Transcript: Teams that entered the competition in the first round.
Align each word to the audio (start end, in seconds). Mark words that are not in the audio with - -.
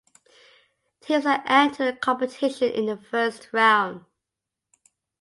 Teams 1.01 1.25
that 1.25 1.43
entered 1.47 1.93
the 1.95 1.99
competition 1.99 2.71
in 2.71 2.87
the 2.87 2.97
first 2.97 3.49
round. 3.53 4.03